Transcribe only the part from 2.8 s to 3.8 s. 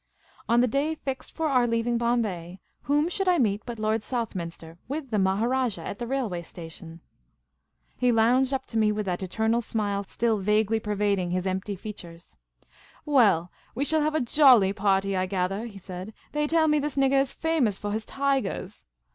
whom should I meet but